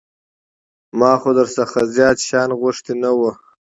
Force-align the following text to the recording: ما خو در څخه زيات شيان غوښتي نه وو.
ما 0.99 1.11
خو 1.21 1.29
در 1.37 1.47
څخه 1.57 1.79
زيات 1.95 2.17
شيان 2.27 2.49
غوښتي 2.61 2.93
نه 3.03 3.09
وو. 3.17 3.31